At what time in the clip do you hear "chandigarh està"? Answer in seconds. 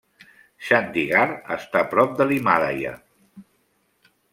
0.67-1.85